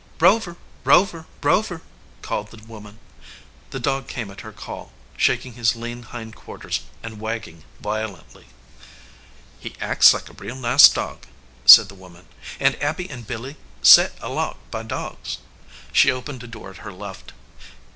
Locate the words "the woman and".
11.87-12.81